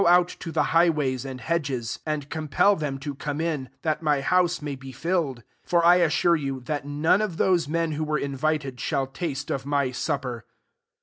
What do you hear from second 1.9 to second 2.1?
€ LUKE XV. isr